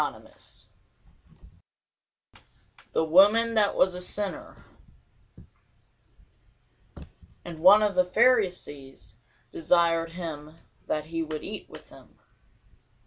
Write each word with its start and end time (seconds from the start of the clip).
CHAPTER 0.01 0.19
23 2.93 2.93
THE 2.93 3.03
WOMAN 3.05 3.53
THAT 3.53 3.75
WAS 3.75 3.93
A 3.93 4.01
SINNER 4.01 4.65
AND 7.45 7.59
one 7.59 7.83
of 7.83 7.93
the 7.93 8.03
Pharisees 8.03 9.17
desired 9.51 10.13
him 10.13 10.55
that 10.87 11.05
he 11.05 11.21
would 11.21 11.43
eat 11.43 11.69
with 11.69 11.89
him. 11.91 12.17